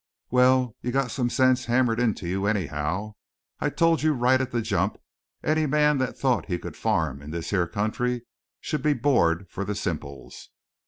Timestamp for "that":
5.99-6.17